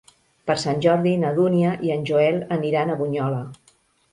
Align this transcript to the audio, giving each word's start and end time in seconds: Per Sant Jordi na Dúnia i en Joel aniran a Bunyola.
Per 0.51 0.53
Sant 0.61 0.79
Jordi 0.85 1.11
na 1.23 1.33
Dúnia 1.39 1.75
i 1.89 1.93
en 1.97 2.07
Joel 2.11 2.41
aniran 2.59 2.95
a 2.95 2.97
Bunyola. 3.03 3.45